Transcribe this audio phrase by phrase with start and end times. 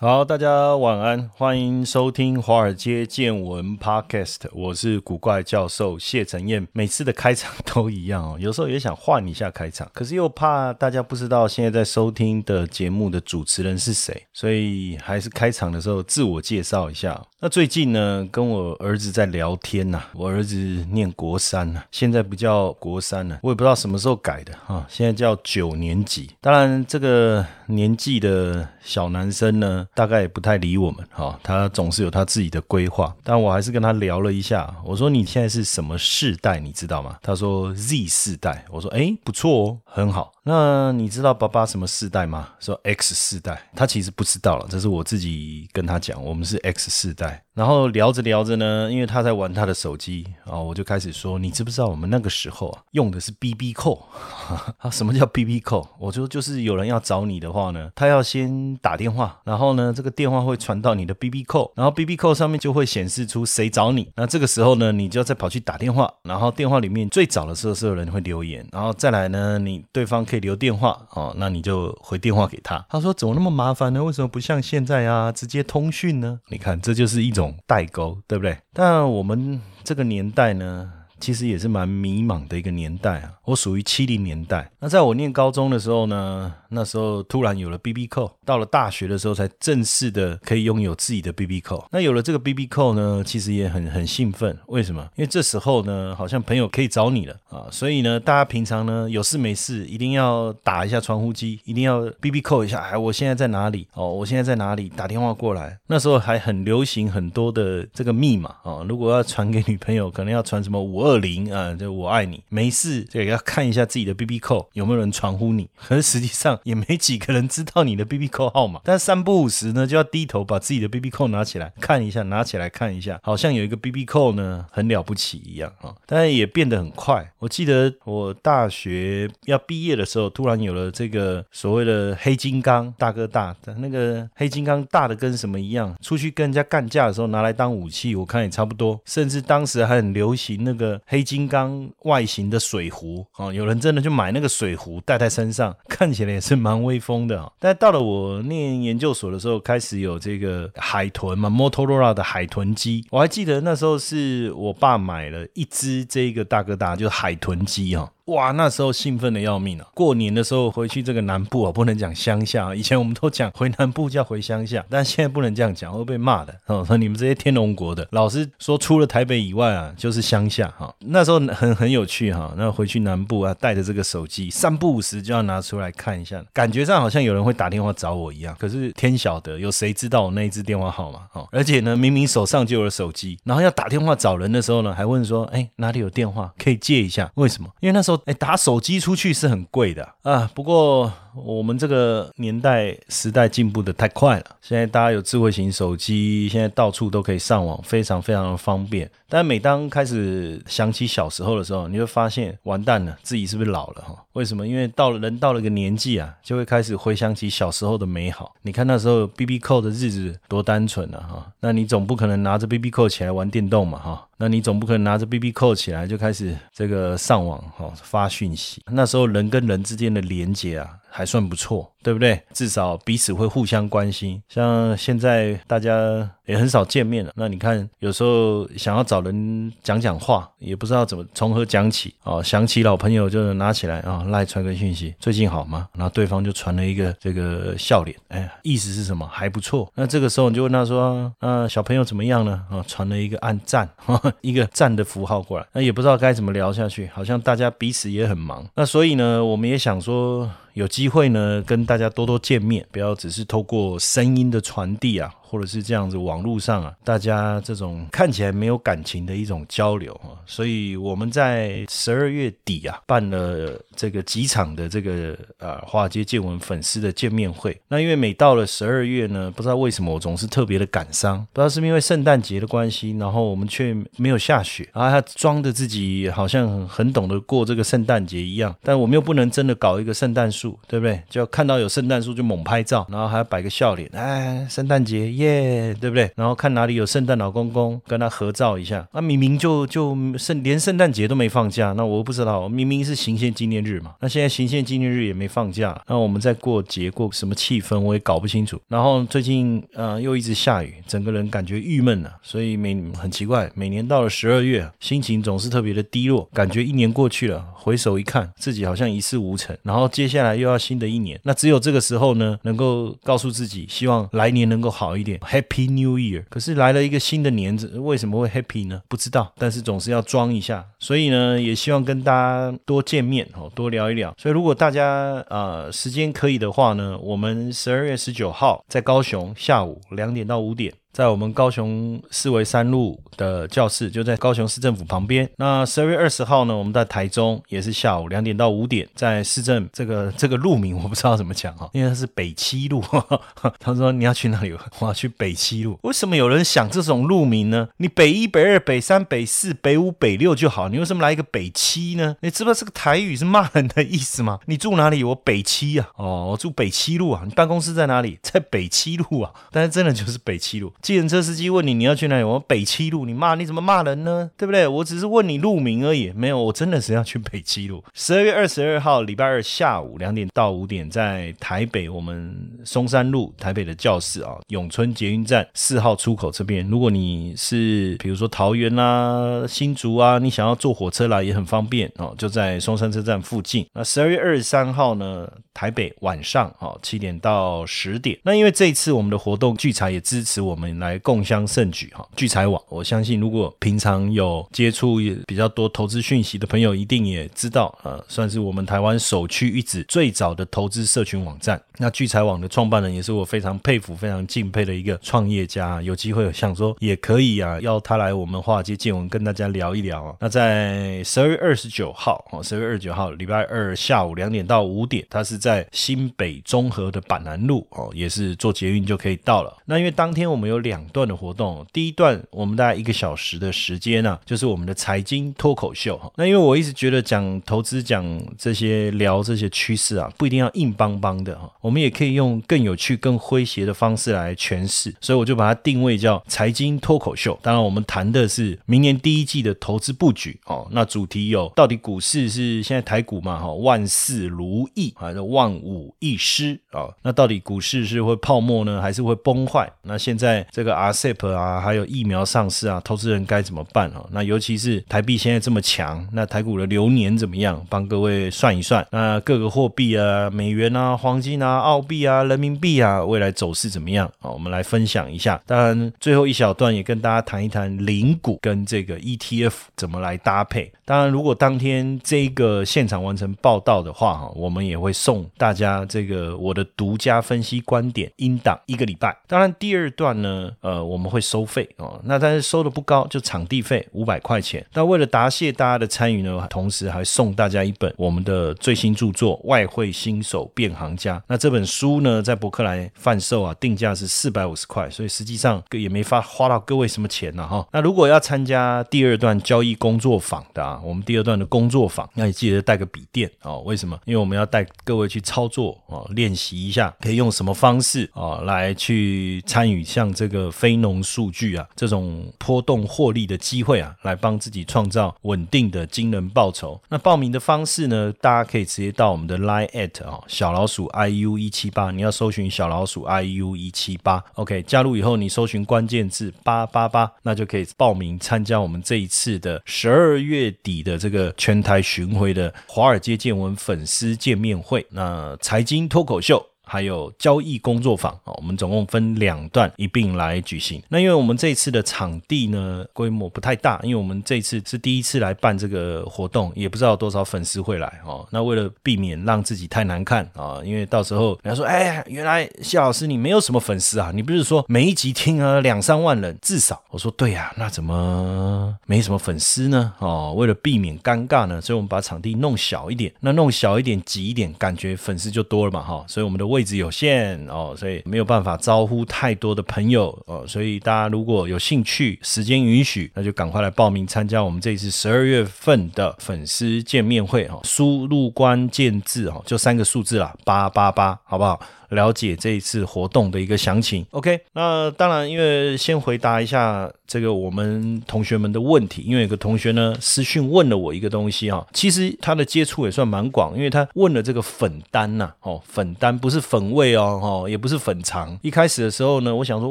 [0.00, 6.64] 好，大家晚安，欢迎收听《华尔街见闻》Podcast，我是古怪教授谢承彦。
[6.72, 17.20] 每次的开场都一样哦， 有时候也想换一下开场，可是又怕大家不知道现在在收听的节目的主持人是谁，所以还是开场的时候自我介绍一下。
[17.40, 20.54] 那最近呢，跟我儿子在聊天呐，我儿子
[20.92, 26.30] 念国三呐，现在不叫国三了，我也不知道什么时候改的哈，现在叫九年级。
[26.40, 29.86] 当然，这个年纪的小男生呢。
[29.94, 34.74] 大概也不太理我们哈，他总是有他自己的规划，但我还是跟他聊了一下。
[34.84, 37.16] 我说你现在是什么世代，你知道吗？
[37.22, 38.64] 他说 Z 世代。
[38.70, 40.32] 我说哎，不错哦，很好。
[40.48, 42.48] 那你知道爸爸什么世代吗？
[42.58, 43.68] 说 X 世代。
[43.76, 47.44] 他其实不知道了，这是我自己跟他讲，我们是 X 世代。
[47.52, 54.08] 然后聊着聊着呢，因为他在玩他的手机啊，我就开始说，你知不知道我们那个时候啊用的是 BB 扣？
[54.78, 55.86] 啊，什么叫 BB 扣？
[55.98, 64.10] 我说就是有人要找你的话呢，他要先打电话，然后呢这个电话会传到你的 BB 扣，然后 BB 扣上面就会显示出谁找你。
[64.16, 72.84] 那这个时候呢，你就要再跑去打电话，然后电话里面最早的时候是有人会留言，然后再来呢，你对方可以留电话哦，那你就回电话给他。
[72.88, 74.02] 他说怎么那么麻烦呢？
[74.02, 76.40] 为什么不像现在啊直接通讯呢？
[76.48, 77.54] 你看这就是一种。
[77.66, 78.58] 代沟，对不对？
[78.72, 80.90] 但我们这个年代呢？
[81.20, 84.70] 其实也是蛮迷茫的一个年代啊，我属于七零年代。
[84.80, 91.84] 那在我念高中的时候呢，那时候突然有了 BB 扣，到了大学的时候才正式的可以拥有自己的 BB 扣。
[91.90, 94.56] 那有了这个 BB 扣呢，其实也很很兴奋。
[94.66, 95.02] 为什么？
[95.16, 102.80] 因为这时候呢，好像朋友可以找你了啊，所以呢，大家平常呢有事没事一定要打一下传呼机，一定要 BB 扣一下。
[102.80, 103.88] 哎，我现在在哪里？
[103.94, 104.88] 哦，我现在在哪里？
[104.90, 105.78] 打电话过来。
[105.86, 111.18] 那时候还很流行很多的这个密码哦，如果要传给女朋友，可能要传什么五二。
[111.18, 118.80] 零啊，就我爱你，没事就要看一下自己的 B B 扣有没有人传呼你，可是实际上也没几个人知道你的 B B 扣号码。
[118.84, 125.92] 但三不五时呢，就要低头把自己的 B B 扣拿起来看一下，拿起来看一下，好像有一个 B B 扣呢很了不起一样啊。
[126.06, 127.28] 但是也变得很快。
[127.40, 139.00] 我记得我大学要毕业的时候，突然有了这个所谓的黑金刚大哥大，那个黑金刚大的跟什么一样，出去跟人家干架的时候拿来当武器，我看也差不多。
[139.04, 140.97] 甚至当时还很流行那个。
[141.06, 147.52] 黑金刚外形的水壶啊，有人真的就买那个水壶带在身上， 看起来也是蛮威风的。
[147.58, 158.10] 但到了我念研究所的时候，开始有这个海豚嘛，Motorola 的海豚机，我还记得那时候是我爸买了一只这个大哥大，就是海豚机啊。
[158.28, 159.86] 哇，那时候兴奋的要命啊！
[159.94, 166.84] 过年的时候回去这个南部啊，不能讲乡下，以前我们都讲回南部叫回乡下，但现在不能这样讲，会被骂的哦。
[166.86, 170.94] 说你们这些天龙国的，老师说除了台北以外啊，就是乡下哈。
[170.98, 178.54] 那时候很很有趣哈，那回去南部啊，带着这个手机，三不五时就要拿出来看一下，感觉上好像有人会打电话找我一样。
[178.58, 181.20] 可是天晓得，有谁知道我那一支电话号码？
[181.32, 187.30] 哦，而且呢，明明手上就有手机，然后要打电话找人的时候呢，还问说，哎，哪里有电话可以借一下？
[187.36, 187.70] 为什么？
[187.80, 188.17] 因为那时候。
[188.26, 190.50] 哎，打手机出去是很贵的啊。
[190.54, 199.10] 不过我们这个年代时代进步的太快了，现在大家有智慧型手机，现在到处都可以上网，非常非常的方便。
[199.28, 204.16] 但每当开始想起小时候的时候，你会发现完蛋了，自己是不是老了哈？
[204.32, 204.66] 为什么？
[204.66, 208.54] 因为到了人到了一个年纪啊，就会开始回想起小时候的美好。
[208.62, 211.52] 你看那时候 B B 扣的日子多单纯啊哈！
[211.60, 214.26] 那你总不可能拿着 B B 扣起来玩电动嘛哈？
[214.38, 218.82] 那你总不可能拿着 B B 扣起来就开始这个上网哈发讯息。
[218.90, 220.88] 那时候人跟人之间的连接啊。
[221.10, 222.40] 还算不错，对不对？
[222.52, 224.42] 至少彼此会互相关心。
[224.48, 232.42] 像现在大家也很少见面了，那你看有时候想要找人讲讲话，也不知道怎么从何讲起哦。
[232.42, 235.88] 想起老朋友就拿起来啊，赖传个讯息，最近好吗？
[235.94, 239.26] 然后对方就传了一个这个笑脸，哎，意思是什么？
[239.30, 239.90] 还不错。
[239.94, 243.88] 那这个时候你就问他说：“啊，小朋友怎么样呢？”啊，传了一个按赞，
[244.40, 245.66] 一个赞的符号过来。
[245.72, 248.64] 那也不知道该怎么聊下去，好像大家彼此也很忙。
[248.74, 250.48] 那所以呢，我们也想说。
[250.78, 267.78] 有机会呢，跟大家多多见面，不要只是透过声音的传递啊，或者是这样子网络上啊，大家这种看起来没有感情的一种交流啊，所以我们在十二月底啊办了这个几场的这个呃华尔街见闻粉丝的见面会。
[267.88, 281.22] 那因为每到了十二月呢，不知道为什么我总是特别的感伤，不知道是不是因为圣诞节的关系，然后我们却没有下雪，然 后他装的自己好像很懂得过这个圣诞节一样，但我们又不能真的搞一个圣诞树，对不对？
[281.28, 286.30] 就要看到有圣诞树就猛拍照，然后还要摆个笑脸，哎，圣诞节耶，对不对？
[286.36, 289.06] 然后看哪里有圣诞老公公，跟他合照一下。
[289.12, 294.14] 那明明就就圣连圣诞节都没放假，那我不知道，明明是行宪纪念日嘛。
[294.20, 298.80] 那现在行宪纪念日也没放假，那我们在过节过什么气氛，我也搞不清楚。
[298.88, 302.32] 然后最近呃又一直下雨，整个人感觉郁闷了。
[302.42, 309.76] 所以每很奇怪，每年到了十二月，心情总是特别的低落，感觉一年过去了，回首一看，自己好像一事无成。
[309.82, 316.44] 然后接下来又要新的一年，那只有这个时候呢，能够告诉自己，希望来年能够好一点，Happy New Year。
[316.48, 319.02] 可是来了一个新的年子，为什么会 Happy 呢？
[319.08, 320.84] 不知道，但是总是要装一下。
[321.00, 324.32] 所以呢，也希望跟大家多见面哦，多聊一聊。
[324.38, 330.92] 所以如果大家呃时间可以的话呢，我们十二月十九号在高雄下午两点到五点。
[331.18, 335.50] 在我们高雄四维三路的教室，就在高雄市政府旁边。
[335.56, 343.02] 那十二月二十号呢，我们在台中也是下午两点到五点，在市政这个 这个路名我不知道怎么讲哈，因为它是北七路。
[343.80, 344.72] 他说你要去哪里？
[345.00, 345.98] 我要去北七路。
[346.02, 347.88] 为什么有人想这种路名呢？
[347.96, 352.36] 你北一、北二、北三、北四、北五、北六就好，你为什么来一个北七呢？
[352.42, 354.60] 你知不知道这个台语是骂人的意思吗？
[354.66, 355.24] 你住哪里？
[355.24, 356.10] 我北七啊。
[356.14, 357.42] 哦，我住北七路啊。
[357.44, 358.38] 你办公室在哪里？
[358.40, 359.50] 在北七路啊。
[359.72, 360.92] 但是真的就是北七路。
[361.08, 362.44] 计程车司机问你你要去哪里？
[362.44, 364.50] 我北七路，你骂你怎么骂人呢？
[364.58, 364.86] 对不对？
[364.86, 368.04] 我只是问你路名而已，没有，我真的是要去北七路。
[368.12, 376.86] 十二月二十二号礼拜二下午两点到五点，在台北我们松山路台北的教室啊，永春捷运站四号出口这边。
[376.90, 383.86] 如果你是比如说桃园啊、新竹啊，你想要坐火车来也很方便哦，就在松山车站附近。
[383.94, 388.38] 那十二月二十三号呢，台北晚上哦七点到十点。
[388.42, 391.38] 那因为这一次我们的活动聚财也支持我们来共。
[391.48, 401.80] 襄盛举哈，聚财网，我相信如果平常有接触比较多投资讯息的朋友，一定也知道，呃，算是我们台湾首屈一指最早的投资社群网站。
[401.96, 406.02] 那聚财网的创办人也是我非常佩服、非常敬佩的一个创业家。
[406.02, 410.36] 有机会想说也可以啊，要他来我们华尔街见闻跟大家聊一聊啊。
[410.40, 419.74] 那在十二月二十九号哦，十二月二十九号礼拜二下午两点到五点，他是在新北中和的板南路哦，也是坐捷运就可以到了。
[419.86, 421.28] 那因为当天我们有两段。
[421.28, 426.32] 的活动，第一段我们大概一个小时的时间呢，就是我们的财经脱口秀哈。
[426.36, 428.24] 那因为我一直觉得讲投资、讲
[428.56, 435.14] 这些聊这些趋势啊，不一定要硬邦邦的哈，我们也可以用更有趣、更诙谐的方式来诠释。
[435.20, 437.58] 所以我就把它定位叫财经脱口秀。
[437.62, 440.88] 当然，我们谈的是明年第一季的投资布局哦。
[440.92, 447.08] 那主题有到底股市是现在台股嘛哈，万事如意还是万无一失啊？
[447.22, 449.92] 那到底股市是会泡沫呢，还是会崩坏？
[450.02, 454.24] 那现在这个 RCEP 啊，还有疫苗上市啊，投资人该怎么办啊？
[454.30, 457.84] 那尤其是台币现在这么强，那台股的流年怎么样？
[457.88, 459.06] 帮各位算一算。
[459.10, 464.26] 那各个货币啊，美元啊、黄金啊、澳币啊、人民币啊，未来走势怎么样？
[464.40, 465.60] 啊，我们来分享一下。
[465.66, 470.90] 当然，最后一小段也跟大家谈一谈零股跟这个 ETF 怎么来搭配。
[471.04, 479.36] 当然，如果当天这个现场完成报道的话，哈，我们也会送大家这个我的独家分析观点音档一个礼拜。
[479.46, 481.08] 当然，第二段呢，呃。
[481.08, 484.84] 我们会收费哦，那但是收的不高，就场地费五百块钱。
[484.92, 491.38] 那为了答谢大家的参与呢，同时还送大家一本我们的最新著作《外汇新手变行家》。
[491.46, 497.86] 那这本书呢，在博客来贩售啊，定价是四百五十块，所以实际上也没发花到各位什么钱呢哈。
[497.92, 503.80] 那如果要参加第二段交易工作坊的啊，我们第二段的工作坊，那你记得带个笔电哦。
[503.86, 504.18] 为什么？
[504.24, 510.98] 因为我们要带各位去操作哦，练习一下可以用什么方式啊来去参与像这这个非。
[510.98, 517.00] 农数据啊，这种波动获利的机会啊，来帮自己创造稳定的惊人报酬。
[517.08, 535.06] 那报名的方式呢，大家可以直接到我们的 Line at 啊，小老鼠 iu 一七八，你要搜寻小老鼠 iu 一七八，OK，加入以后你搜寻关键字八八八，那就可以报名参加我们这一次的十二月底的这个全台巡回的华尔街见闻粉丝见面会。
[535.10, 536.66] 那财经脱口秀。
[536.88, 541.02] 还有交易工作坊啊，我们总共分两段一并来举行。
[541.08, 548.46] 那因为我们这次的场地呢规模不太大，因为我们这次是第一次来办这个活动，也不知道多少粉丝会来哦。
[548.50, 557.02] 那为了避免让自己太难看啊，因为到时候人家说，哎，原来谢老师你没有什么粉丝啊，你不是说每一集听啊两三万人至少？
[557.10, 560.14] 我说对呀，那怎么没什么粉丝呢？
[560.18, 566.24] 哦，为了避免尴尬呢，所以我们把场地弄小一点，那弄小一点挤一点，感觉粉丝就多了嘛哈。
[566.26, 577.80] 所以我们的位位置有限哦，所以没有办法招呼太多的朋友哦，所以大家如果有兴趣，时间允许，那就赶快来报名参加我们这一次十二月份的粉丝见面会哈。
[577.82, 581.80] 输入关键字哈，就三个数字啦，八八八，好不好？
[582.10, 584.24] 了解这一次活动的一个详情。
[584.30, 598.58] OK，那当然，因为先回答一下这个我们同学们的问题，因为有个同学呢私讯问了我一个东西啊，其实他的接触也算蛮广，因为他问了这个粉单呐，哦，粉单不是粉味哦，哦，也不是粉肠。
[598.62, 599.90] 一开始的时候呢，我想说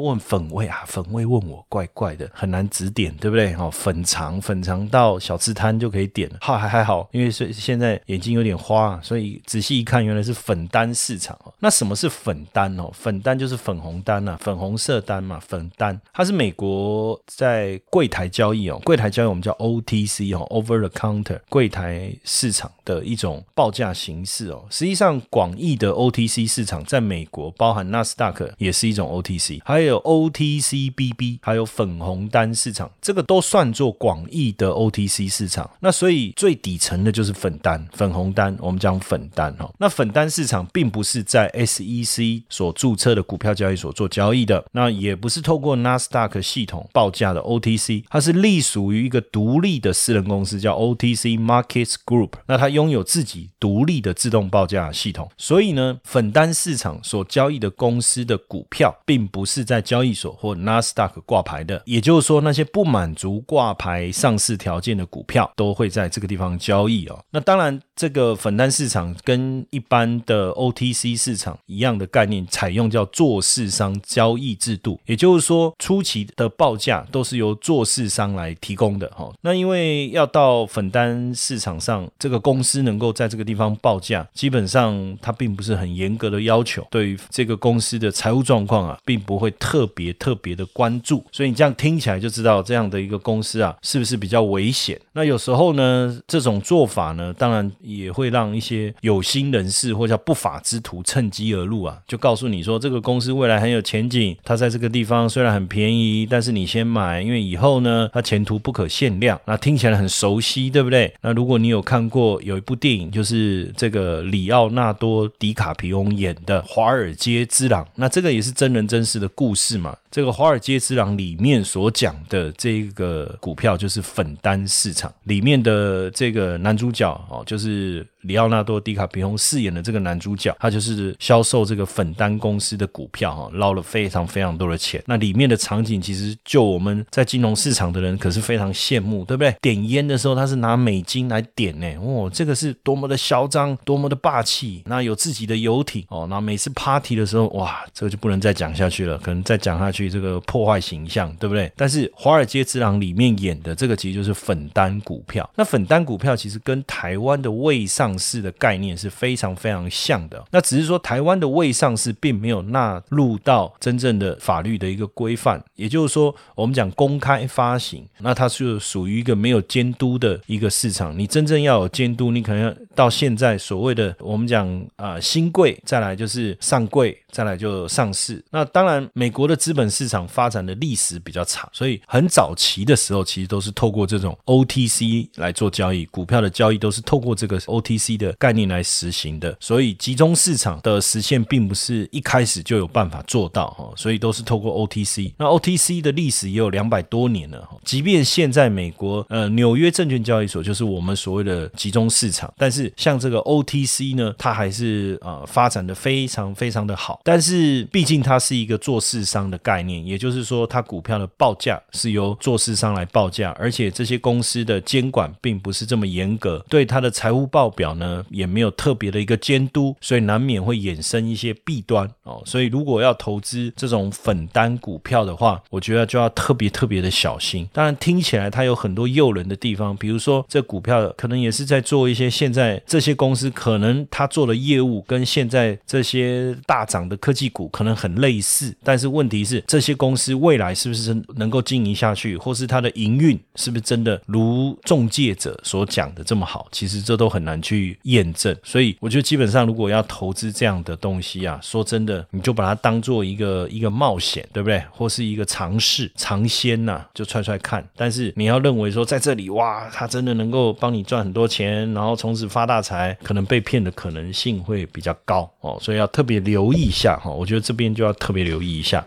[0.00, 3.54] 问粉味啊，粉味问我怪怪的，很难指点，对不对？
[3.54, 11.54] 哦，粉肠，粉肠到小吃摊就可以点了，好还还好，因为是现在眼睛有点花，所以仔细一看，原来是粉单市场哦。
[11.60, 12.07] 那什么是？
[12.08, 24.64] 粉单哦，粉单就是粉红单呐，粉红色单嘛，粉单它是美国在柜台交易哦，柜台交易我们叫 OTC 哦，Over the Counter 柜台市场的一种报价形式哦。
[24.70, 35.68] 实际上，广义的 OTC 市场在美国包含纳斯达克也是一种 OTC，还有 OTCBB，还有粉红单市场，这个都算作广义的 OTC 市场。
[35.80, 39.68] 那所以最底层的就是粉单、粉红单，我们讲粉单哦。
[39.78, 41.97] 那粉单市场并不是在 SE。
[42.04, 52.30] Tc 所注册的股票交易所做交易的，那也不是透过 Nasdaq 系统报价的 OTC，它是隶属于一个独立的私人公司，叫 OTC Markets Group。
[52.46, 61.82] 那它拥有自己独立的自动报价系统，所以呢，粉单市场所交易的公司的股票，并不是在交易所或 Nasdaq 挂牌的。
[61.84, 67.18] 也就是说，那些不满足挂牌上市条件的股票，都会在这个地方交易哦。
[67.30, 71.87] 那当然，这个粉单市场跟一般的 OTC 市场一样。
[71.88, 79.32] 这样的概念，采用叫做市商交易制度，也就是说，初期的报价都是由做市商来提供的哈。
[79.40, 91.24] 那因为要到粉单市场上，这个公司能够在这个地方报价，基本上它并不是很严格的要求，对于这个公司的财务状况啊，并不会特别特别的关注。
[91.32, 95.00] 所以你这样听起来就知道，这样的一个公司啊，是不是比较危险？
[95.14, 101.77] 那有时候呢，这种做法呢，当然也会让一些有心人士或叫不法之徒趁机而入。
[102.06, 109.40] 就告诉你说这个公司未来很有前景，它在这个地方虽然很便宜，但是你先买，因为以后呢，它前途不可限量。
[109.44, 111.12] 那听起来很熟悉，对不对？
[111.20, 119.96] 那如果你有看过有一部电影，就是这个里奥纳多·迪卡皮翁演的《华尔街之狼》，那这个也是真人真事的故事嘛。
[120.10, 135.02] 这个《华尔街之狼》里面所讲的这个股票就是粉单市场里面的这个男主角哦，就是里奥纳多·迪卡皮翁饰演的这个男主角，他就是销售这个粉单公司的股票哈，捞了非常非常多的钱。
[135.06, 139.54] 那里面的场景其实就我们在金融市场的人可是非常羡慕，对不对？
[139.60, 144.82] 点烟的时候他是拿美金来点呢，哦，这个是多么的嚣张，多么的霸气。
[144.86, 150.08] 那有自己的游艇哦，那每次 party 的时候，哇，这个就不能再讲下去了，可能再讲下去。
[150.08, 151.70] 这个破坏形象，对不对？
[151.76, 155.48] 但是《华尔街之狼》里面演的这个其实就是粉单股票。
[155.54, 160.44] 那粉单股票其实跟台湾的未上市的概念是非常非常像的。
[160.50, 165.62] 那只是说台湾的未上市并没有纳入到真正的法律的一个规范。
[165.76, 171.16] 也就是说，我们讲公开发行，那它是属于一个没有监督的一个市场。
[171.18, 178.44] 你真正要有监督，你可能要到现在所谓的我们讲啊新贵，再来就是上柜，再来就上市。
[178.50, 189.54] 那当然，美国的资本市场发展的历史比较长，所以很早期的时候，其实都是透过这种 OTC 来做交易，股票的交易都是透过这个 OTC C 的概念来实行的。
[189.60, 195.34] 所以集中市场的实现，并不是一开始就有办法做到哈，所以都是透过 OTC。
[195.36, 207.20] 那 OTC 的历史也有两百多年了哈，即便现在美国呃纽约证券交易所就是我们所谓的集中市场，但是像这个 OTC 呢，它还是呃发展的非常非常的好。
[207.22, 209.58] 但是毕竟它是一个做市商的。
[209.58, 222.42] 概念，也就是说，它股票的报价是由做市商来报价，而且这些公司的监管并不是这么严格，对它的财务报表呢也没有特别的一个监督，所以难免会衍生一些弊端哦。
[222.44, 227.68] 所以如果要投资这种粉单股票的话，我觉得就要特别特别的小心。
[227.72, 246.66] 当然听起来它有很多诱人的地方，比如说这股票可能也是在做一些现在这些公司可能他做的业务跟现在这些大涨的科技股可能很类似，但是问题是这些公司未来是不是能够经营下去，或是它的营运是不是真的如中介者所讲的这么好？
[246.72, 248.54] 其实这都很难去去验证。
[248.62, 254.82] 所以我觉得基本上如果要投资这样的东西啊，说真的，你就把它当做一个一个冒险，对不对？
[254.90, 257.86] 或是一个尝试尝鲜呐，就踹踹看。
[257.96, 265.78] 但是你要认为说在这里哇，它真的能够帮你赚很多钱，然后从此发大财，可能被骗的可能性会比较高哦。
[265.80, 267.30] 所以要特别留意一下哈。
[267.30, 269.06] 我觉得这边就要特别留意一下。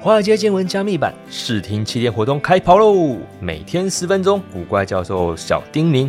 [0.00, 3.16] 华尔街见闻加密版试听七天活动开跑喽！
[3.40, 6.08] 每天十分钟，古怪教授小叮咛。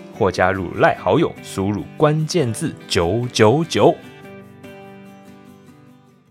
[0.21, 3.95] 或加入赖好友，输入关键字九九九。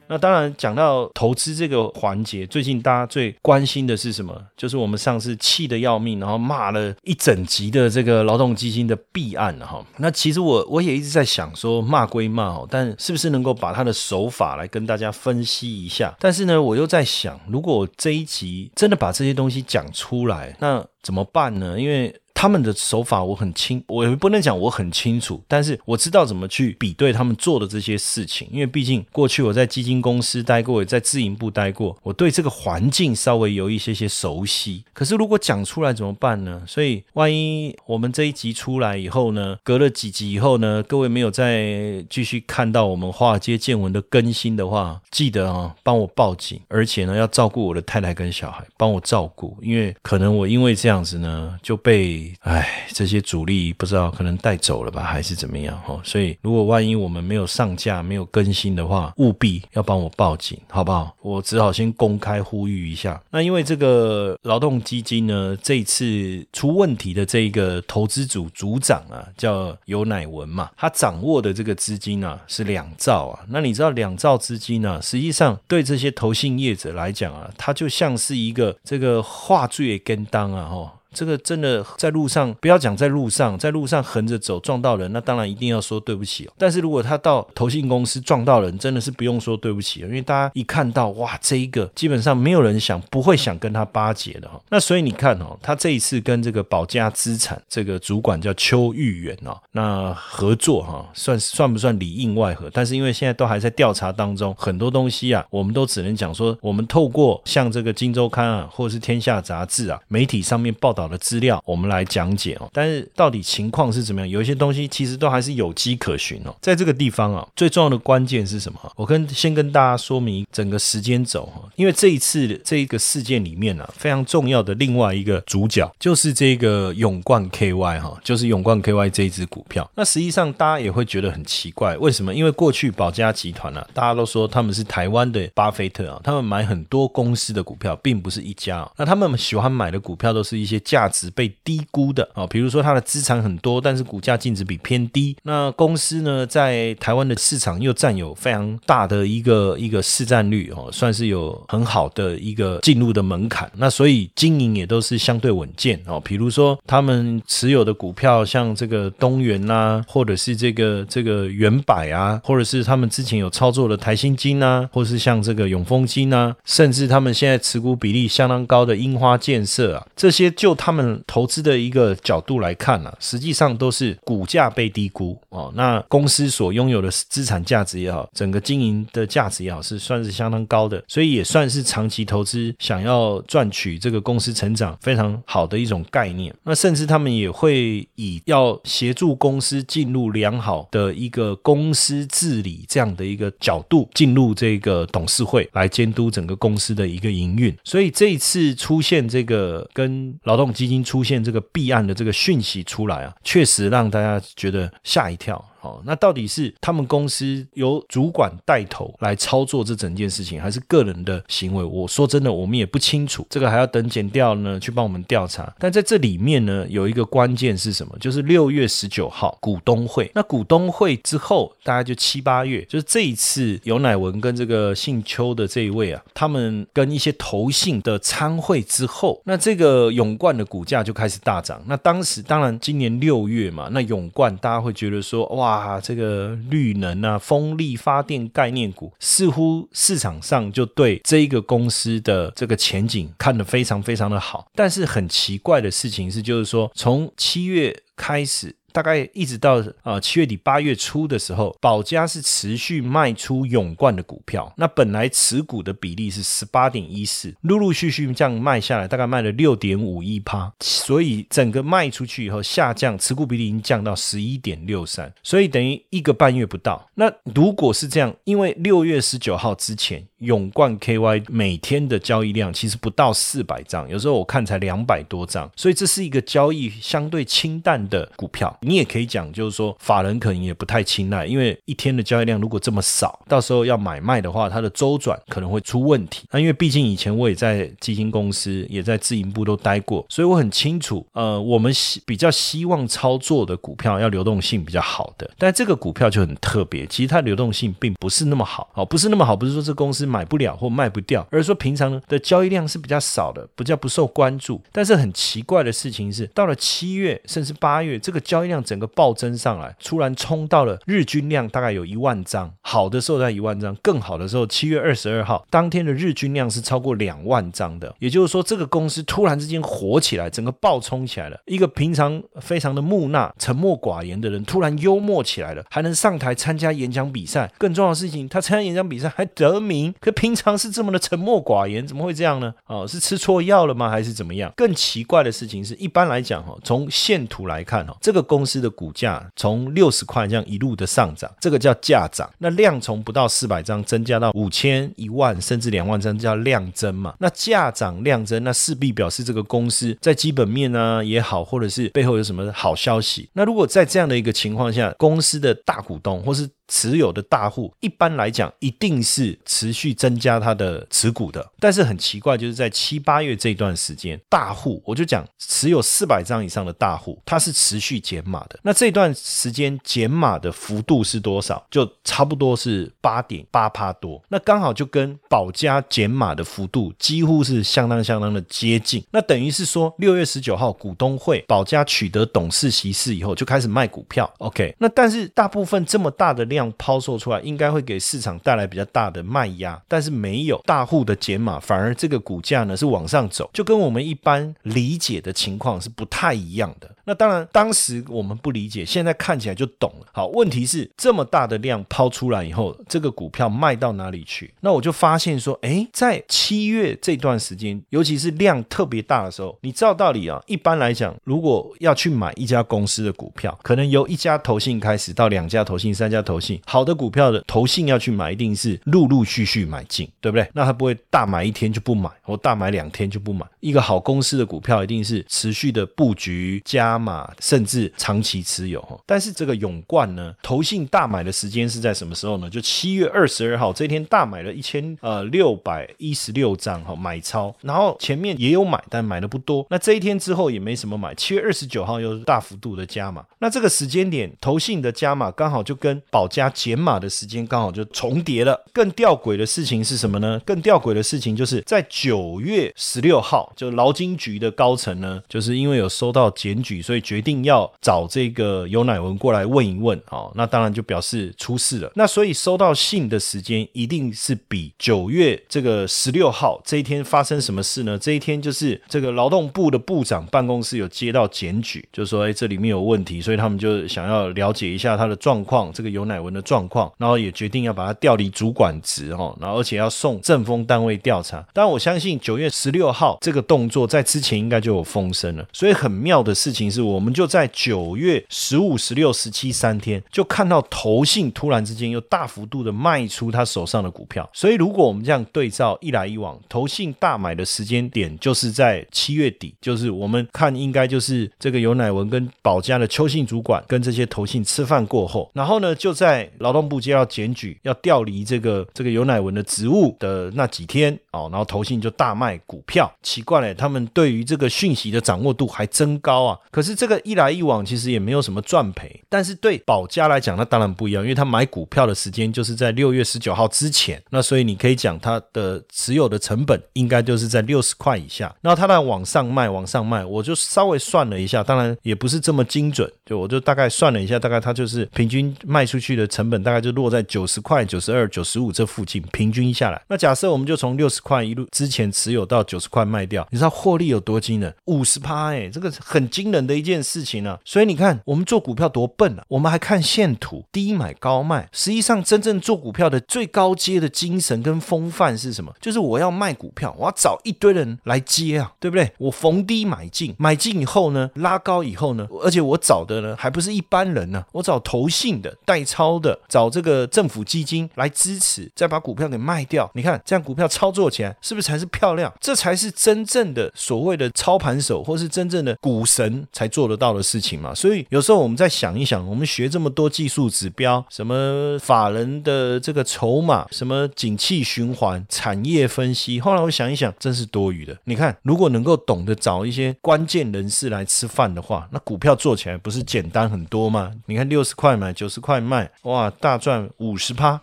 [0.07, 4.33] 那当然，讲到投资这个环节，最近大家最关心的是什么？
[4.57, 9.85] 就是我们上次气得要命，然后骂了一整集的这个劳动基金的弊案哈。
[9.97, 16.15] 那其实我我也一直在想说，骂归骂哦，但是不是能够把他的手法来跟大家分析一下？
[16.21, 21.81] 但是呢，我又在想，如果这一集真的把这些东西讲出来，那怎么办呢？
[21.81, 28.49] 因为他们的手法我很清，我也不能讲我很清楚，但是我知道怎么去比对他们做的这些事情。
[28.51, 34.83] 因为毕竟过去我在基金公司待过，也在自营部待过，我对这个环境稍微有一些些熟悉。
[34.95, 36.63] 可是如果讲出来怎么办呢？
[36.67, 52.30] 所以万一我们这一集出来以后呢，隔了几集以后呢，各位没有再继续看到我们华尔街见闻的更新的话，记得啊，帮我报警，而且呢要照顾我的太太跟小孩，帮我照顾，因为可能我因为这样子呢就被。
[52.41, 56.01] 哎，这些主力不知道可能带走了吧，还是怎么样哈？
[56.05, 61.15] 所以如果万一我们没有上架、没有更新的话，务必要帮我报警，好不好？
[61.23, 63.21] 我只好先公开呼吁一下。
[63.31, 73.41] 那因为这个劳动基金呢，这一次出问题的这一个投资组组长啊，叫尤乃文嘛，他掌握的这个资金啊是两兆啊。
[73.49, 80.95] 那你知道两兆资金呢，实际上对这些投信业者来讲啊，它就像是一个这个话剧的跟当啊，哈。
[81.13, 86.53] 这个真的在路上，不要讲在路上，在路上横着走撞到人，那当然一定要说对不起哦。
[86.57, 94.61] 但是如果他到投信公司撞到人，真的是不用说对不起，因为大家一看到哇，这一个基本上没有人想不会想跟他巴结的哈。
[94.69, 102.71] 那所以你看哦，他这一次跟这个保家资产这个主管叫邱玉元哦，那合作哈，算算不算里应外合？
[102.73, 111.00] 但是因为现在都还在调查当中，很多东西啊，我们都只能讲说，我们透过像这个《金周刊》啊，或者是《天下杂志》啊，媒体上面报道。
[111.01, 112.69] 找的资料，我们来讲解哦。
[112.73, 114.29] 但是到底情况是怎么样？
[114.29, 116.55] 有一些东西其实都还是有迹可循哦。
[116.61, 118.79] 在这个地方啊，最重要的关键是什么？
[118.97, 121.63] 我跟先跟大家说明整个时间轴哈。
[121.77, 129.91] 因为这一次这一个事件里面呢，非常重要的另外一个主角就是这个永冠 KY 哈，就是永冠 KY 这一只股票。
[129.95, 132.35] 那实际上大家也会觉得很奇怪，为什么？
[132.35, 138.87] 因为过去保家集团呢，大家都说他们是台湾的巴菲特啊，他们买很多公司的股票，并不是一家。
[138.97, 140.81] 那他们喜欢买的股票都是一些。
[140.91, 145.37] 价值被低估的啊，比如说它的资产很多，但是股价净值比偏低。
[145.45, 153.71] 那公司呢，在台湾的市场又占有非常大的一个一个市占率哦，算是有很好的一个进入的门槛。
[153.77, 156.21] 那所以经营也都是相对稳健哦。
[156.25, 170.77] 比如说他们持有的股票，像这个东元呐，或者是这个这个元百啊，或者是他们之前有操作的台新金啊，或是像这个永丰金啊，甚至他们现在持股比例相当高的樱花建设啊，这些就。
[170.81, 175.71] 他们投资的一个角度来看呢，实际上都是股价被低估哦。
[175.77, 186.55] 那公司所拥有的资产价值也好，整个经营的价值也好，是算是相当高的，所以也算是长期投资想要赚取这个公司成长非常好的一种概念。
[186.65, 197.77] 那甚至他们也会以要协助公司进入良好的一个公司治理这样的一个角度进入这个董事会来监督整个公司的一个营运。
[197.85, 205.65] 所以这一次出现这个跟劳动基金出现这个弊案的这个讯息出来啊，确实让大家觉得吓一跳。
[205.83, 211.83] 哦，那到底是他们公司由主管带头来操作这整件事情，还是个人的行为？
[211.83, 215.73] 我说真的，我们也不清楚，这个还要等检调呢去帮我们调查。
[215.79, 218.17] 但在这里面呢，有一个关键是什么？
[218.19, 220.31] 就是六月十九号股东会。
[220.35, 231.83] 那股东会之后，大概就七八月，就是这一次尤乃文跟这个姓邱的这一位啊，他们跟一些投信的参会之后，那这个永冠的股价就开始大涨。
[231.87, 244.67] 那当时当然今年六月嘛，那永冠大家会觉得说，哇，啊这个绿能啊、风力发电概念股，似乎市场上就对这一个公司的这个前景看得非常非常的好。
[244.75, 248.77] 但是很奇怪的事情是，就是说从七月开始。
[248.93, 254.73] 大概一直到啊七月底八月初的时候，保家是持续卖出永冠的股票。
[254.77, 260.73] 那本来持股的比例是十八点一四，陆陆续续这样卖下来，大概卖了六点五一趴。
[260.81, 267.09] 所以整个卖出去以后下降，持股比例已经降到十一点六三，所以等于一个半月不到。
[267.15, 270.27] 那如果是这样，因为六月十九号之前。
[270.41, 278.75] 永冠 KY 每天的交易量其实不到四百张，有时候我看才两百多张，所以这是一个交易相对清淡的股票。
[278.81, 286.47] 你也可以讲，就是说法人可能也不太青睐，因为一天的交易量如果这么少，到时候要买卖的话，它的周转可能会出问题。
[286.51, 300.30] 那因为毕竟以前我也在基金公司，也在自营部都待过，所以我很清楚，呃，我们希比较希望操作的股票要流动性比较好的，但这个股票就很特别，其实它流动性并不是那么好，哦，不是那么好，不是说这公司。
[300.31, 304.81] 买不了或卖不掉，而是说平常的交易量是比较少的，不叫不受关注。
[304.93, 318.15] 但是很奇怪的事情是，到了七月甚至八月，这个交易量整个暴增上来，突然冲到了日均量大概有一万张，好的时候在一万张，更好的时候七月二十二号当天的日均量是超过两万张的。
[318.21, 321.59] 也就是说，这个公司突然之间火起来，整个暴冲起来了。
[321.67, 327.71] 一个平常非常的木讷、沉默寡言的人，突然幽默起来了，还能上台参加演讲比赛。
[327.79, 330.15] 更重要的事情，他参加演讲比赛还得名。
[330.21, 332.73] 可平常是这么的沉默寡言，怎么会这样呢？
[332.87, 334.11] 哦，是吃错药了吗？
[334.11, 334.73] 还是怎么样？
[334.77, 342.49] 更奇怪的事情是，一般来讲哈，从线图来看哈，这个公司的股价从六十块这样一路的上涨，这个叫价涨。
[342.59, 347.35] 那量从不到四百张增加到五千、一万甚至两万张，叫量增嘛。
[347.39, 353.49] 那价涨量增，那势必表示这个公司在基本面呢也好，或者是背后有什么好消息。
[353.55, 368.79] 那如果在这样的一个情况下，公司的大股东或是持有的大户一般来讲一定是持续增加他的持股的，但是很奇怪，就是在七八月这段时间，大户我就讲持有四百张以上的大户，它是持续减码的。
[368.83, 371.87] 那这段时间减码的幅度是多少？
[371.89, 374.43] 就差不多是八点八帕多。
[374.49, 379.25] 那刚好就跟保家减码的幅度几乎是相当相当的接近。
[379.31, 384.53] 那等于是说，六月十九号股东会，保家取得董事席次以后，就开始卖股票。
[384.59, 386.80] OK，那但是大部分这么大的量。
[386.97, 397.11] 抛售出来应该会给市场带来比较大的卖压，但是没有大户的减码，反而这个股价呢是往上走，就跟我们一般理解的情况是不太一样的。
[397.25, 400.27] 那当然，当时我们不理解，现在看起来就懂了。
[400.33, 404.73] 好，问题是这么大的量抛出来以后，这个股票卖到哪里去？
[404.81, 410.61] 那我就发现说，哎，在七月这段时间，尤其是量特别大的时候，你知道道理啊？
[410.67, 420.69] 一般来讲，如果要去买一家公司的股票，可能由一家投信开始，到两家投信、三家投信，好的股票的投信要去买，一定是陆陆续续买进，对不对？
[420.75, 423.65] 那他不会大买一天就不买，或大买两天就不买。
[423.79, 427.21] 一个好公司的股票，一定是持续的布局加。
[427.21, 432.71] 码甚至长期持有，但是这个永冠呢，投信大买的时间是在什么时候呢？
[432.71, 439.87] 就七月二十二号这一天大买了一千呃六百一十六张哈买超，然后前面也有买，但买的不多。
[439.91, 443.45] 那这一天之后也没什么买，七月二十九号又是大幅度的加码。
[443.59, 448.79] 那这个时间点投信的加码刚好就跟保家减码的时间刚好就重叠了。
[448.93, 450.61] 更吊诡的事情是什么呢？
[450.67, 457.01] 更吊诡的事情就是在九月十六号，就劳金局的高层呢，就是因为有收到检举。
[457.01, 462.11] 所以决定要找这个尤乃文过来问一问哦，那当然就表示出事了。
[462.15, 468.19] 那所以收到信的时间一定是比九月这个十六号这一天发生什么事呢？
[468.19, 475.93] 这一天就是这个劳动部的部长办公室有接到检举，就说哎这里面有问题，所以他们就想要了解一下他的状况。
[475.93, 481.59] 这个尤乃乃文的状况，然后也决定要把它调离主管职哈，然后而且要送政风单位调查。
[481.75, 485.67] 当然，我相信九月十六号这个动作在之前应该就有风声了。
[485.73, 494.49] 所以很妙的事情是，我们就在九月十五、十六、十七三天就看到投信突然之间又大幅度的卖出他手上的股票。
[494.53, 513.13] 所以如果我们这样对照一来一往，投信大买的时间点就是在七月底，就是我们看应该就是这个尤乃文跟保家的邱信主管跟这些投信吃饭过后，然后呢就在在劳动部接到检举要调离这个这个尤乃文的职务的那几天哦，然后投信就大卖股票。
[513.21, 516.59] 奇怪嘞，他们对于这个讯息的掌握度还真高啊！
[516.71, 540.01] 可是这个一来一往其实也没有什么赚赔，但是对保家来讲那当然不一样，因为他买股票的时间就是在六月十九号之前，那所以你可以讲他的持有的成本应该就是在六十块以下，那他在往上卖，往上卖，我就稍微算了一下，当然也不是这么精准，就我就大概算了一下，大概他就是平均卖出去的的成本大概就落在九十块、九十二、九十五这附近，平均下来。
[540.09, 544.75] 那假设我们就从六十块一路之前持有到九十块卖掉，你知道获利有多惊人？
[544.85, 547.59] 五十趴哎，这个很惊人的一件事情啊。
[547.65, 551.69] 所以你看，我们做股票多笨啊，我们还看线图，低买高卖。
[551.73, 555.73] 实际上，真正做股票的最高阶的精神跟风范是什么？
[555.81, 559.11] 就是我要卖股票，我要找一堆人来接啊，对不对？
[559.19, 569.91] 我逢低买进，买进以后呢，拉高以后呢，而且我找的呢，还不是一般人呢，我找投信的、代操的，找这个政府基金来支持，再把股票给卖掉。
[569.95, 572.33] 你看，这样股票操作起来是不是才是漂亮？
[572.41, 577.75] 这才是真正的所谓的操盘手，或是真正的股神才做得到的事情嘛。
[577.75, 587.97] 所以有时候我们再想一想，我们学这么多技术指标，什么法人的这个筹码，什么景气循环、产业分析，后来我想一想，真是多余的。
[588.05, 594.11] 你看，如果能够懂得找一些关键人士来吃饭的话，那股票做起来不是简单很多吗？
[594.27, 597.61] 你看，六十块买，九十块卖，哇，大赚五十趴。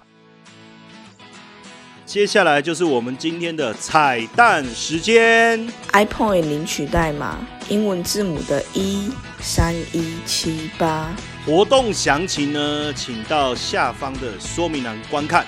[2.05, 5.67] 接下来就是我们今天的彩蛋时间。
[5.91, 11.11] iPhone 领取代码英文字母的一三一七八。
[11.45, 15.43] 活动详情呢，请到下方的说明栏观看。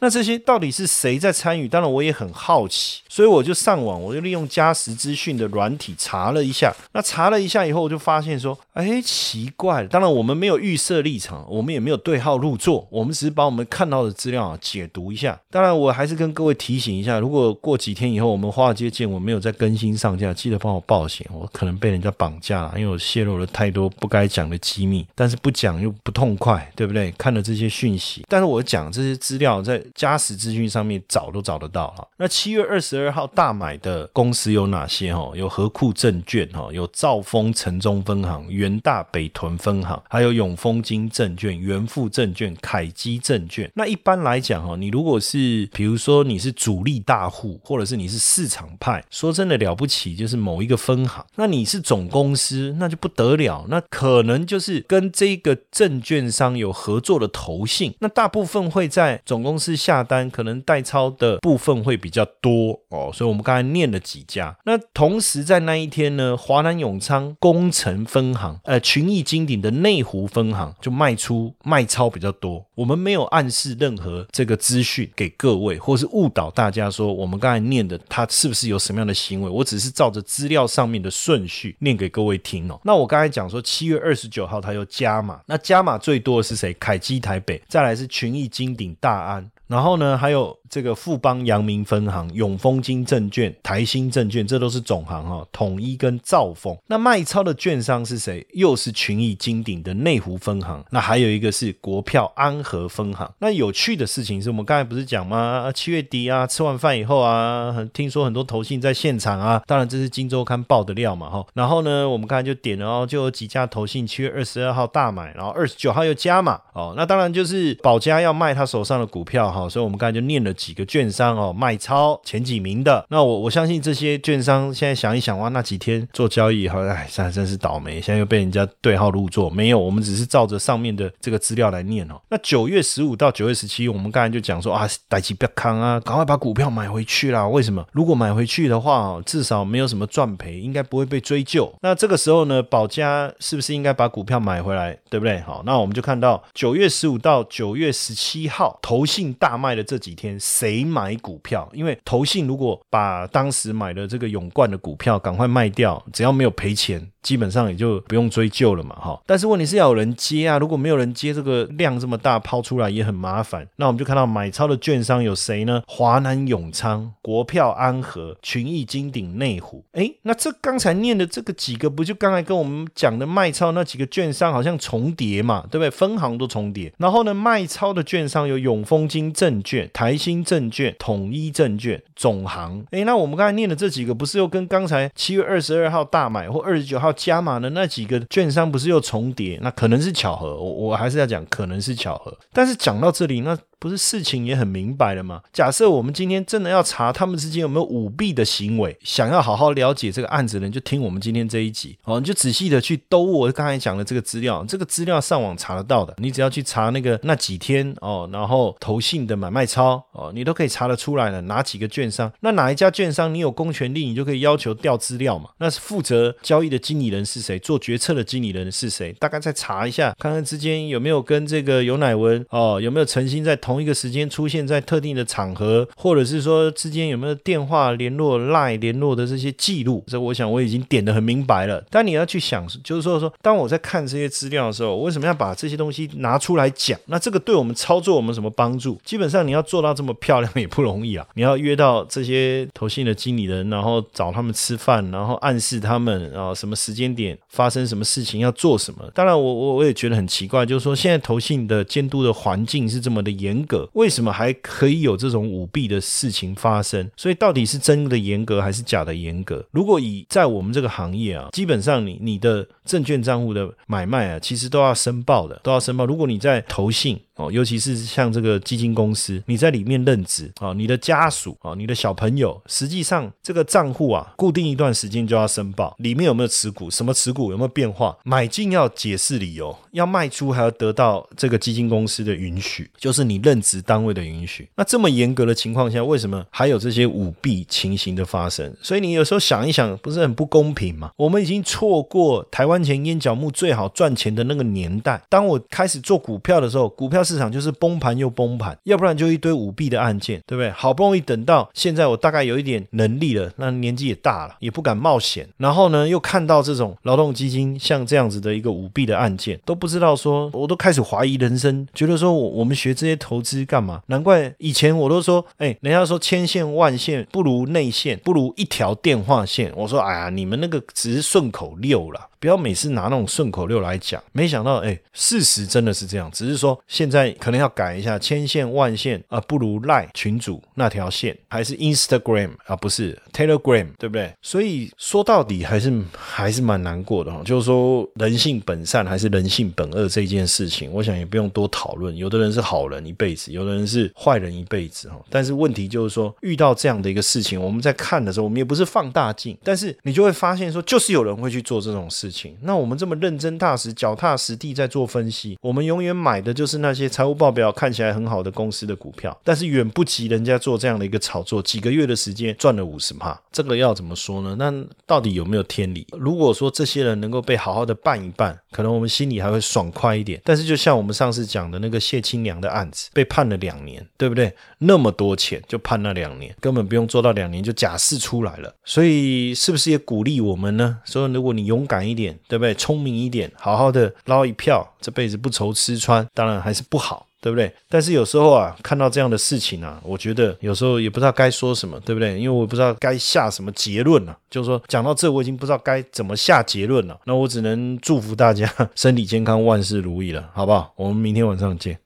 [0.00, 1.66] 那这些到底是谁在参与？
[1.68, 6.74] 当然我也很好奇，所以我就上网，我就利用嘉实资讯的软体查了一下。
[6.92, 9.86] 那查了一下以后，我就发现说，哎，奇怪。
[9.86, 15.38] 当然我们没有预设立场，我们也没有对号入座，我们只是把我们看到的资料啊解读一下。
[15.50, 25.06] 当然我还是跟各位提醒一下，如果过几天以后我们华尔街见我没有再更新上架，记得帮我报险，我可能被人家绑架了，因为我泄露了太多不该讲的机密。
[25.14, 27.10] 但是不讲又不痛快，对不对？
[27.12, 32.06] 看了这些讯息，但是我讲这些资料在嘉实资讯上面找都找得到哈。
[32.16, 35.32] 那七月二十二号大买的公司有哪些哈？
[35.34, 43.70] 有和库证券哈，有兆丰城中分行、元大北屯分行，还有永丰金证券、元富证券、凯基证券。
[43.74, 60.28] 那一般来讲哈，你如果是比如说你是主力大户，或者是你是市场派，说真的了不起，就是某一个分行，那你是总公司，那就不得了，那可能就是跟这个证券商有合作的投信，那大部分会在总公司下单。
[60.30, 64.56] 可能代抄的部分会比较多哦，所以我们刚才念了几家。
[64.64, 72.65] 那同时在那一天呢，华南永昌工程分行，呃，群益金鼎的内湖分行就卖出卖超比较多。
[72.76, 79.48] 我们没有暗示任何这个资讯给各位，或是误导大家说我们刚才念的他是不是有什么样的行为。
[79.48, 82.78] 我只是照着资料上面的顺序念给各位听哦。
[82.84, 86.74] 那我刚才讲说七月二十九号他又加码，那加码最多的是谁？
[86.74, 89.50] 凯基台北，再来是群益金鼎大安。
[89.66, 95.46] 然后呢，还有这个富邦阳明分行、永丰金证券、台新证券，这都是总行哈。
[95.52, 98.46] 统一跟兆丰，那卖超的券商是谁？
[98.52, 100.84] 又是群益金鼎的内湖分行。
[100.90, 103.30] 那还有一个是国票安和分行。
[103.38, 105.70] 那有趣的事情是我们刚才不是讲吗？
[105.74, 109.62] 七月底啊，吃完饭以后啊，听说很多投信在现场啊。
[109.66, 111.46] 当然这是金周刊报的料嘛哈。
[111.54, 116.94] 然后呢，我们刚才就点了哦，就有几家投信七月二十二号大买，然后二十九号又加码哦。
[116.96, 119.50] 那当然就是保家要卖他手上的股票。
[119.50, 123.06] 好，所以我们刚才就念了几个券商哦，卖超前几名的。
[123.10, 129.48] 那我我相信这些券商现在想一想哇，那几天做交易，好，哎，现在真是倒霉，现在又被人家对号入座。
[129.50, 132.20] 没有，我们只是照着上面的这个资料来念哦。
[132.30, 137.46] 那九月十五到九月十七，我们刚才就讲说啊，逮起不要康啊，赶快把股票买回去啦。
[137.46, 137.86] 为什么？
[137.92, 141.72] 如果买回去的话哦，至少没有什么赚赔，应该不会被追究。
[141.82, 145.40] 那这个时候呢，保家是不是应该把股票买回来，对不对？
[145.40, 151.68] 好，那我们就看到九月十五到九月十七号，投信大卖的这几天，谁买股票？
[151.72, 157.10] 因为投信如果把当时买的这个永冠的股票赶快卖掉，只要没有赔钱。
[157.26, 159.20] 基本上也就不用追究了嘛，哈。
[159.26, 163.66] 但是问题是要有人接啊，如果没有人接，这个量这么大抛出来也很麻烦。
[163.74, 165.82] 那我们就看到买超的券商有谁呢？
[165.88, 169.82] 华南永昌、国票安和、群益金鼎、内湖。
[169.90, 175.90] 哎，那这刚才念的这个几个，不就刚才跟我们讲的卖超那几个券商好像重叠嘛，对不对？
[175.90, 176.92] 分行都重叠。
[176.98, 182.86] 然后呢，卖超的券商有永丰金证券、台新证券、统一证券、总行。
[182.92, 189.58] 哎，那我们刚才念的这几个，不是又跟刚才七月二十二号大买或二十九号加码的那几个券商，不是又重叠？
[189.62, 192.36] 那可能是巧合，我我还是要讲可能是巧合。
[192.52, 193.58] 但是讲到这里，那。
[193.78, 195.42] 不是事情也很明白了吗？
[195.52, 215.50] 假设我们今天真的要查他们之间有没有舞弊的行为，想要好好了解这个案子的人，就听我们今天这一集哦，你就仔细的去兜我刚才讲的这个资料，这个资料上网查得到的，你只要去查那个那几天哦，然后投信的买卖超哦，你都可以查得出来了，哪几个券商，那哪一家券商你有公权力，你就可以要求调资料嘛。
[215.58, 223.54] 那是负责交易的经理人是谁，做决策的经理人是谁，大概再查一下，看看之间有没有跟这个尤乃文哦，有没有诚心在。
[223.66, 231.84] 同一个时间出现在特定的场合，或者是说之间有没有电话联络、赖联络的这些记录，这我想我已经点的很明白了。
[231.90, 236.96] 但你要去想，就是说说，当我在看这些资料的时候，为什么要把这些东西拿出来讲？
[237.06, 238.96] 那这个对我们操作我们什么帮助？
[239.04, 241.26] 基本上你要做到这么漂亮 也不容易啊！
[241.34, 249.10] 你要约到这些投信的经理人，然后找他们吃饭，然后暗示他们啊什么时间点发生什么事情要做什么。
[249.12, 253.55] 当然，我我我也觉得很奇怪，就是说现在投信的监督的环境是这么的严。
[253.56, 257.10] 严格为什么还可以有这种舞弊的事情发生？
[257.16, 259.64] 所以到底是真的严格还是假的严格？
[259.70, 266.04] 如果以在我们这个行业啊，基本上你你的证券账户的买卖啊，其实都要申报的，都要申报。
[266.04, 267.20] 如果你在投信。
[267.36, 284.66] 哦，尤其是像这个基金公司，你在里面任职啊，你的家属啊，你的小朋友，实际上这个账户啊，固定一段时间就要申报，里面有没有持股，什么持股有没有变化，买进要解释理由，要卖出还要得到这个基金公司的允许，就是你任职单位的允许。
[284.74, 288.74] 那这么严格的情况下，为什么还有这些舞弊情形的发生？
[288.80, 291.10] 所以你有时候想一想，不是很不公平吗？
[291.16, 295.22] 我们已经错过台湾前烟角木最好赚钱的那个年代。
[295.28, 297.25] 当我开始做股票的时候，股票。
[297.26, 300.70] 市场就是崩盘又崩盘，要不然就一堆舞弊的案件，对不对？
[300.70, 305.48] 好不容易等到现在，我大概有一点能力了，那年纪也大了，也不敢冒险。
[305.56, 314.00] 然后呢，又看到这种劳动基金像这样子的一个舞弊的案件，都不知道说，我都开始怀疑人生，觉得说我我们学这些投资干嘛？
[314.06, 319.72] 难怪以前我都说，哎，人家说千线万线不如内线，不如一条电话线。
[319.76, 322.20] 我说，哎呀，你们那个只是顺口溜了。
[322.38, 326.30] 不要每次拿那种顺口溜来讲，没想到哎，事实真的是这样。
[326.30, 334.32] 只是说现在可能要改一下，千线万线啊，不如赖群主那条线，还是 Instagram 啊，不是 Telegram，对不对？
[334.42, 337.42] 所以说到底还是还是蛮难过的哈。
[337.44, 342.14] 就是说人性本善还是人性本恶这件事情，我想也不用多讨论。
[342.16, 345.16] 有的人是好人一辈子，有的人是坏人一辈子哈。
[345.30, 352.25] 但是问题就是说，遇到这样的一个事情，我们在看的时候，我们也不是放大镜，但是你就会发现说，就是有人会去做这种事。
[352.26, 364.56] 事情，那我们这么认真踏实、脚踏实地在做分析，我们永远买的就是那些财务报表看起来很好的公司的股票，但是远不及人家做这样的一个炒作，几个月的时间赚了五十趴，这个要怎么说呢？
[364.58, 364.72] 那
[365.06, 366.06] 到底有没有天理？
[366.18, 370.40] 如果说这些人能够被好好的办一办，可能我们心里还会爽快一点。
[370.44, 374.52] 但是就像我们上次讲的那个谢清良的案子，被判了两年，对不对？
[374.78, 378.74] 那么多钱就判那两年，根本不用做到两年就假释出来了。
[378.84, 380.98] 所以是不是也鼓励我们呢？
[381.04, 382.74] 所以如果你勇敢一点，对不对？
[382.74, 387.72] 聪明一点，好好的捞一票，这辈子不愁吃穿，当然还是不好，对不对？
[387.88, 392.36] 但是有时候啊，看到这样的事情啊，我觉得有时候也不知道该说什么，对不对？
[392.36, 394.36] 因为我不知道该下什么结论了。
[394.50, 397.16] 就是说，讲到这，我已经不知道该怎么下结论了。
[397.24, 400.92] 那我只能祝福大家 身体健康，万事如意了，好不好？
[400.96, 401.98] 我们明天晚上见。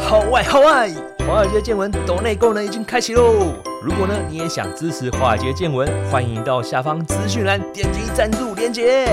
[0.00, 0.90] 好外好外，
[1.26, 3.54] 华尔街见闻抖内功能已经开启喽！
[3.82, 9.06] 如果呢你也想支持华尔街见闻，欢迎到下方资讯栏点击赞助链接。